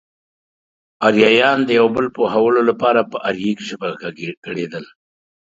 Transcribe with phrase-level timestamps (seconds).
[1.07, 3.89] اريايان د يو بل د پوهولو لپاره په اريک ژبه
[4.45, 4.85] ګړېدل.